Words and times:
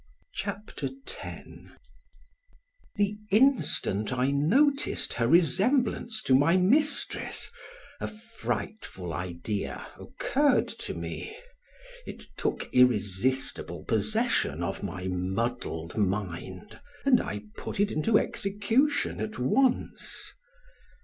CHAPTER 0.33 0.89
X 1.05 1.47
THE 2.95 3.19
instant 3.29 4.11
I 4.11 4.31
noticed 4.31 5.13
her 5.13 5.27
resemblance 5.27 6.23
to 6.23 6.33
my 6.33 6.57
mistress 6.57 7.51
a 7.99 8.07
frightful 8.07 9.13
idea 9.13 9.85
occurred 9.99 10.67
to 10.69 10.95
me; 10.95 11.37
it 12.07 12.23
took 12.35 12.67
irresistible 12.73 13.83
possession 13.83 14.63
of 14.63 14.81
my 14.81 15.05
muddled 15.07 15.95
mind 15.95 16.79
and 17.05 17.21
I 17.21 17.43
put 17.55 17.79
it 17.79 17.91
into 17.91 18.17
execution 18.17 19.19
at 19.21 19.37
once. 19.37 20.33